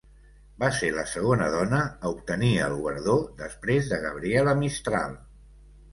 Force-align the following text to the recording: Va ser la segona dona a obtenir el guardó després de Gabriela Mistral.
Va 0.61 0.67
ser 0.77 0.87
la 0.93 1.03
segona 1.09 1.49
dona 1.57 1.83
a 1.89 2.11
obtenir 2.15 2.51
el 2.69 2.75
guardó 2.85 3.19
després 3.45 3.93
de 3.93 4.01
Gabriela 4.07 4.57
Mistral. 4.63 5.15